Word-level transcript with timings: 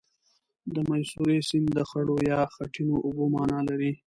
د 0.73 0.75
میسوری 0.89 1.39
سیند 1.49 1.67
د 1.77 1.79
خړو 1.89 2.15
یا 2.31 2.39
خټینو 2.53 2.95
اوبو 3.05 3.23
معنا 3.33 3.59
لري. 3.69 3.91